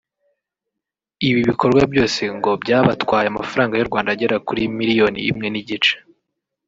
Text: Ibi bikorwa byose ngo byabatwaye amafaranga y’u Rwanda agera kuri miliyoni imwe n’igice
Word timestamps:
Ibi 1.27 1.41
bikorwa 1.49 1.81
byose 1.91 2.21
ngo 2.35 2.51
byabatwaye 2.63 3.27
amafaranga 3.29 3.73
y’u 3.75 3.89
Rwanda 3.89 4.09
agera 4.15 4.35
kuri 4.47 4.61
miliyoni 4.79 5.19
imwe 5.31 5.47
n’igice 5.49 5.95